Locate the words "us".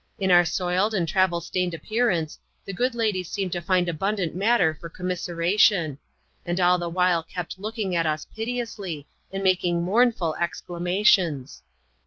8.07-8.25